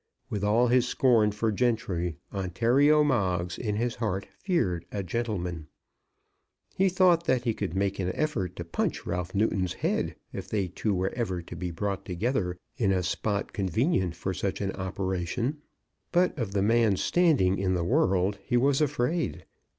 [0.31, 5.67] With all his scorn for gentry, Ontario Moggs in his heart feared a gentleman.
[6.75, 10.69] He thought that he could make an effort to punch Ralph Newton's head if they
[10.69, 15.61] two were ever to be brought together in a spot convenient for such an operation;
[16.11, 19.45] but of the man's standing in the world, he was afraid.